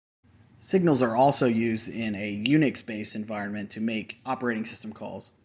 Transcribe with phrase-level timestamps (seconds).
[0.57, 5.31] Signals are also used in a Unix-based environment to make operating system calls.